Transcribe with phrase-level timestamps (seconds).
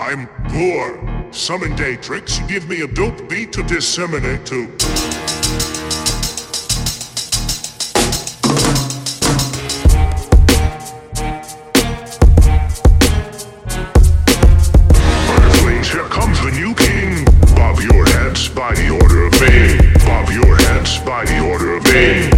[0.00, 0.98] I'm poor.
[1.30, 4.62] Summon Daetrix, give me a dope beat to disseminate to.
[15.28, 17.26] Earthlings, here comes the new king.
[17.54, 19.92] Bob your heads by the order of Bane.
[20.06, 22.29] Bob your heads by the order of Bane.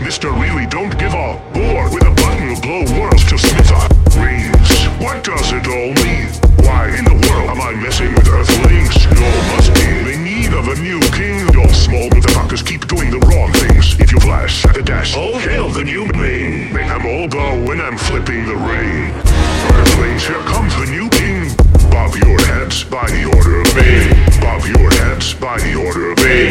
[0.00, 0.28] Mr.
[0.40, 1.40] Really don't give up.
[1.52, 4.70] Bored with a button will blow worlds to smithereens.
[5.00, 6.28] What does it all mean?
[6.66, 8.96] Why in the world am I messing with Earthlings?
[9.04, 11.48] You must be in need of a new king.
[11.54, 13.98] Y'all small motherfuckers keep doing the wrong things.
[13.98, 16.72] If you flash at the dash, all hail the new main.
[16.74, 19.12] Them all bow when I'm flipping the rain.
[19.78, 21.48] Earthlings, here comes the new king.
[21.90, 24.10] Bob your heads by the order of Bane.
[24.40, 26.49] Bob your heads by the order of Bane.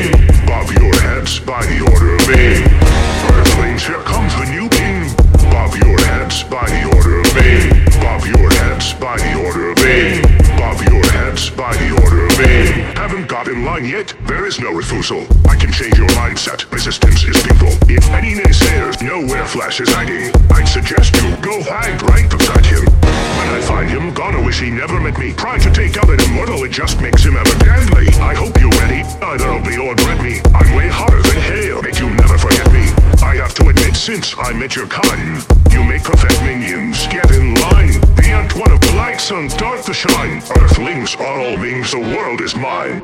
[13.60, 14.14] In line yet?
[14.26, 15.26] There is no refusal.
[15.48, 16.72] I can change your mindset.
[16.72, 17.72] Resistance is people.
[17.92, 22.66] If any naysayers know where Flash is hiding, I'd suggest you go hide right beside
[22.66, 22.86] him.
[22.86, 25.34] When I find him, gonna wish he never met me.
[25.34, 28.08] Trying to take out an immortal, it just makes him evidently.
[28.22, 29.02] I hope you're ready.
[29.22, 30.40] Either obey or dread me.
[30.54, 31.82] I'm way hotter than hail.
[31.82, 32.86] Make you never forget me.
[33.22, 37.08] I have to admit, since I met your kind, you make perfect minions.
[37.08, 38.00] Get in line.
[38.16, 40.42] The ant one of the lights and start to shine.
[40.56, 43.04] Earthlings are all beings, the world is mine.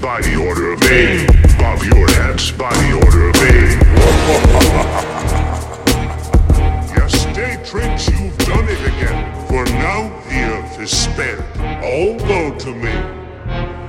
[0.00, 1.26] by the order of Bane.
[1.58, 3.78] Bob your heads by the order of Bane.
[6.96, 9.46] yes, Daetrix, you've done it again.
[9.46, 11.44] For now the earth is spared.
[11.84, 13.79] All woe to me.